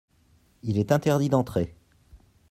Il 0.63 0.79
est 0.79 0.91
interdit 0.91 1.29
d'entrer. 1.29 1.75